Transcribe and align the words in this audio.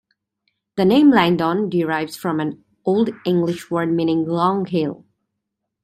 The 0.77 0.85
name 0.85 1.11
"Langdon" 1.11 1.69
derives 1.69 2.15
from 2.15 2.39
an 2.39 2.63
Old 2.85 3.11
English 3.23 3.69
word 3.69 3.93
meaning 3.93 4.25
"long 4.25 4.65
hill". 4.65 5.05